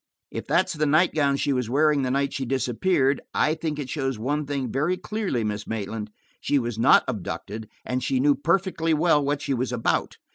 [0.31, 4.17] "If that's the nightgown she was wearing the night she disappeared, I think it shows
[4.17, 6.09] one thing very clearly, Miss Maitland.
[6.39, 10.17] She was not abducted, and she knew perfectly well what she was about.